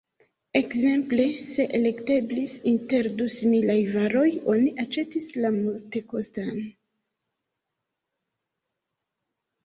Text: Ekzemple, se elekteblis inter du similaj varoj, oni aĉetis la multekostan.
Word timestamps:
Ekzemple, 0.57 1.25
se 1.47 1.65
elekteblis 1.79 2.53
inter 2.71 3.09
du 3.19 3.27
similaj 3.33 3.75
varoj, 3.95 4.23
oni 4.53 4.71
aĉetis 4.85 5.27
la 5.43 5.51
multekostan. 5.59 6.63